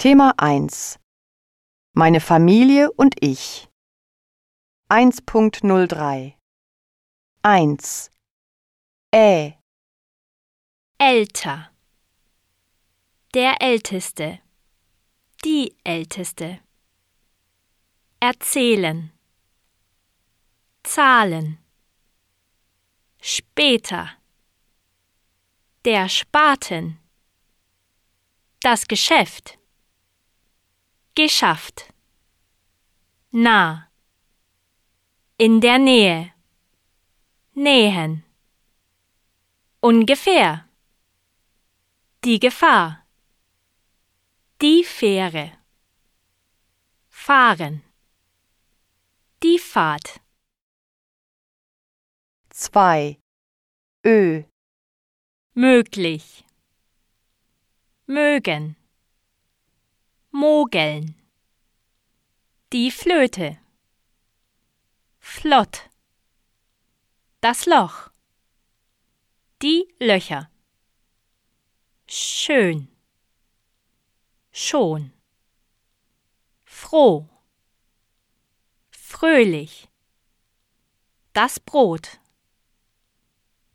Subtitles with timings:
[0.00, 1.00] Thema 1
[1.92, 3.68] Meine Familie und ich
[4.88, 6.34] 1.03
[7.42, 8.10] 1
[9.12, 9.54] Ä
[10.98, 11.72] Älter.
[13.34, 14.38] Der Älteste.
[15.44, 16.60] Die Älteste.
[18.20, 19.10] Erzählen.
[20.84, 21.58] Zahlen.
[23.20, 24.12] Später.
[25.84, 27.00] Der Spaten.
[28.60, 29.58] Das Geschäft.
[31.18, 31.92] Geschafft.
[33.32, 33.90] Nah.
[35.36, 36.32] In der Nähe.
[37.54, 38.22] Nähen.
[39.80, 40.68] Ungefähr.
[42.22, 43.04] Die Gefahr.
[44.62, 45.58] Die Fähre.
[47.08, 47.82] Fahren.
[49.42, 50.20] Die Fahrt.
[52.50, 53.18] 2
[54.06, 54.44] Ö
[55.54, 56.44] Möglich.
[58.06, 58.77] Mögen.
[60.30, 61.14] Mogeln.
[62.72, 63.58] Die Flöte.
[65.18, 65.88] Flott.
[67.40, 68.10] Das Loch.
[69.62, 70.50] Die Löcher.
[72.06, 72.88] Schön.
[74.52, 75.12] Schon.
[76.64, 77.28] Froh.
[78.90, 79.88] Fröhlich.
[81.32, 82.20] Das Brot.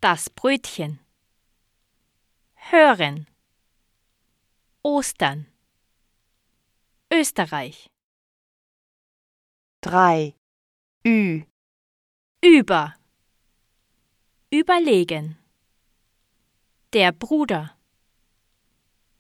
[0.02, 1.00] Das Brötchen.
[2.54, 3.28] Hören.
[4.84, 5.53] Ostern.
[7.14, 7.92] Österreich.
[9.82, 10.36] 3
[11.06, 11.44] Ü
[12.42, 12.96] Über.
[14.50, 15.38] Überlegen.
[16.92, 17.78] Der Bruder.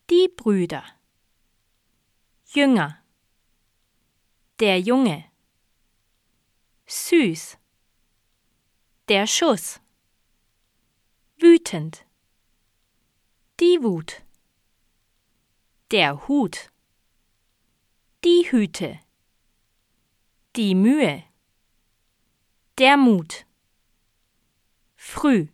[0.09, 0.83] Die Brüder.
[2.45, 2.97] Jünger.
[4.59, 5.31] Der Junge.
[6.87, 7.59] Süß.
[9.07, 9.79] Der Schuss.
[11.37, 12.07] Wütend.
[13.59, 14.23] Die Wut.
[15.91, 16.72] Der Hut.
[18.25, 18.99] Die Hüte.
[20.55, 21.23] Die Mühe.
[22.77, 23.45] Der Mut.
[24.95, 25.47] Früh.